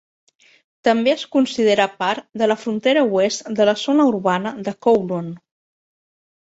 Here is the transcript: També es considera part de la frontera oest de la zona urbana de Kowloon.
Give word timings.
També 0.87 1.11
es 1.15 1.25
considera 1.35 1.85
part 1.99 2.27
de 2.43 2.49
la 2.53 2.57
frontera 2.63 3.05
oest 3.21 3.49
de 3.61 3.71
la 3.73 3.79
zona 3.87 4.11
urbana 4.15 4.59
de 4.69 4.79
Kowloon. 4.87 5.31